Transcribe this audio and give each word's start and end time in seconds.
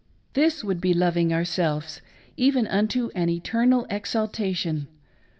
This 0.33 0.63
would 0.63 0.81
be 0.81 0.95
loving 0.95 1.31
ourselves 1.31 2.01
even 2.35 2.65
unto 2.65 3.11
an 3.13 3.29
eternal 3.29 3.85
exaltation. 3.87 4.87